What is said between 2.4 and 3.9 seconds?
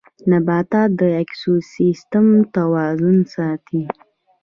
توازن ساتي